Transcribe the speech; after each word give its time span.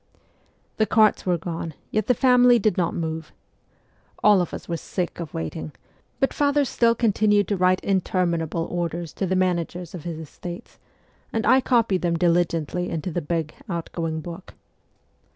The 0.77 0.87
carts 0.87 1.27
were 1.27 1.37
gone, 1.37 1.75
yet 1.91 2.07
the 2.07 2.15
family 2.15 2.57
did 2.57 2.75
not 2.75 2.95
move. 2.95 3.31
All 4.23 4.41
of 4.41 4.51
us 4.51 4.67
were* 4.67 4.77
sick 4.77 5.19
of 5.19 5.31
waiting; 5.31 5.73
but 6.19 6.33
father 6.33 6.65
still 6.65 6.95
con 6.95 7.13
tinued 7.13 7.45
to 7.49 7.55
write 7.55 7.79
interminable 7.83 8.65
orders 8.71 9.13
to 9.13 9.27
the 9.27 9.35
managers 9.35 9.93
of 9.93 10.03
his 10.03 10.17
estates, 10.17 10.79
and 11.31 11.45
I 11.45 11.61
copied 11.61 12.01
them 12.01 12.17
diligently 12.17 12.89
into 12.89 13.11
the 13.11 13.21
big' 13.21 13.53
outgoing 13.69 14.21
book.' 14.21 14.55